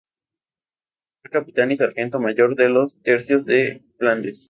Fue 1.21 1.29
capitán 1.29 1.69
y 1.71 1.77
sargento 1.77 2.19
mayor 2.19 2.55
de 2.55 2.69
los 2.69 2.99
Tercios 3.03 3.45
de 3.45 3.83
Flandes. 3.99 4.39